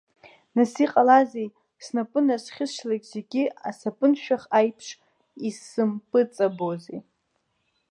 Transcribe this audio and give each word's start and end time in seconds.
Нас 0.55 0.73
иҟалазеи, 0.83 1.49
снапы 1.85 2.19
назхьысшьлак 2.25 3.03
зегьы 3.13 3.43
асапыншәах 3.69 4.43
аиԥш 4.59 4.87
изсымпыҵабозеи. 5.47 6.99